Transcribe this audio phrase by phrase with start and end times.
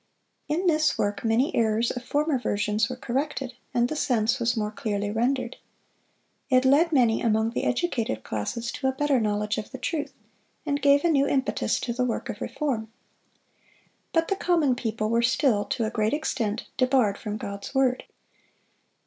[0.47, 4.71] In this work many errors of former versions were corrected, and the sense was more
[4.71, 5.57] clearly rendered.
[6.49, 10.11] It led many among the educated classes to a better knowledge of the truth,
[10.65, 12.91] and gave a new impetus to the work of reform.
[14.11, 18.05] But the common people were still, to a great extent, debarred from God's word.